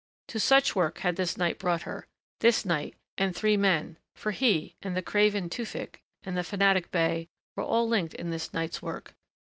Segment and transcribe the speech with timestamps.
[0.29, 2.07] To such work had this night brought her....
[2.39, 7.29] This night, and three men for he and the craven Tewfick and the fanatic bey
[7.55, 9.13] were all linked in this night's work.